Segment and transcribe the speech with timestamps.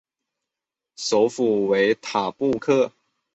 [0.95, 2.91] 首府为塔布克。